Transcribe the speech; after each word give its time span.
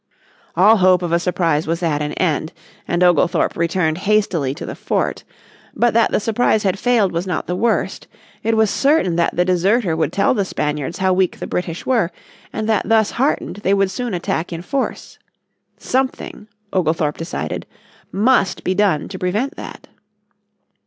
All 0.55 0.77
hope 0.77 1.03
of 1.03 1.11
a 1.11 1.19
surprise 1.19 1.67
was 1.67 1.83
at 1.83 2.01
an 2.01 2.13
end, 2.13 2.53
and 2.87 3.03
Oglethorpe 3.03 3.55
returned 3.55 3.99
hastily 3.99 4.55
to 4.55 4.65
the 4.65 4.73
fort. 4.73 5.23
But 5.75 5.93
that 5.93 6.09
the 6.09 6.19
surprise 6.19 6.63
had 6.63 6.79
failed 6.79 7.11
was 7.11 7.27
not 7.27 7.45
the 7.45 7.55
worst. 7.55 8.07
It 8.41 8.57
was 8.57 8.71
certain 8.71 9.15
that 9.17 9.35
the 9.35 9.45
deserter 9.45 9.95
would 9.95 10.11
tell 10.11 10.33
the 10.33 10.43
Spaniards 10.43 10.97
how 10.97 11.13
weak 11.13 11.37
the 11.37 11.45
British 11.45 11.85
were, 11.85 12.09
and 12.51 12.67
that 12.67 12.89
thus 12.89 13.11
heartened 13.11 13.57
they 13.57 13.75
would 13.75 13.91
soon 13.91 14.15
attack 14.15 14.51
in 14.51 14.63
force. 14.63 15.19
Something, 15.77 16.47
Oglethorpe 16.73 17.17
decided, 17.17 17.67
must 18.11 18.63
be 18.63 18.73
done 18.73 19.07
to 19.07 19.19
prevent 19.19 19.55
that. 19.55 19.87